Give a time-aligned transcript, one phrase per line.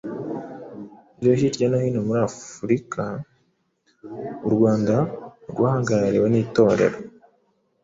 [1.23, 3.01] yo hirya no hino muri Afurika,
[4.47, 4.95] u Rwanda
[5.51, 6.97] rwahagarariwe n’itorero